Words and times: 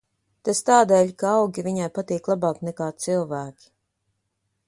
Tas 0.47 0.61
tādēļ, 0.69 1.11
ka 1.23 1.33
augi 1.41 1.65
viņai 1.67 1.91
patīk 1.99 2.31
labāk 2.33 2.65
nekā 2.69 2.87
cilvēki. 3.05 3.71